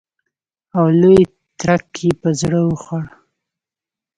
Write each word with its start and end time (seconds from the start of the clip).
او 0.77 0.85
لوی 1.01 1.21
تړک 1.59 1.87
یې 2.03 2.11
په 2.21 2.29
زړه 2.41 2.59
وخوړ. 2.67 3.05